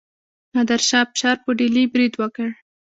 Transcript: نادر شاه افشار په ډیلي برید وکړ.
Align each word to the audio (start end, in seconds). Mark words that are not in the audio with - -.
نادر 0.53 0.81
شاه 0.89 1.03
افشار 1.05 1.35
په 1.43 1.49
ډیلي 1.59 1.83
برید 1.93 2.13
وکړ. 2.21 2.47